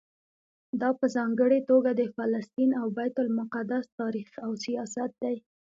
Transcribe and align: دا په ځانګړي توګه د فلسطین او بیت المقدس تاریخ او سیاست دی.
دا 0.81 0.89
په 0.99 1.05
ځانګړي 1.15 1.59
توګه 1.69 1.91
د 1.93 2.01
فلسطین 2.15 2.69
او 2.81 2.87
بیت 2.97 3.15
المقدس 3.25 3.85
تاریخ 3.99 4.29
او 4.45 4.51
سیاست 4.65 5.11
دی. 5.23 5.35